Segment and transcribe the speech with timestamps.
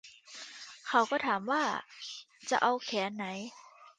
[0.87, 1.63] เขาก็ถามว่า
[2.49, 3.25] จะเอาแขนไหน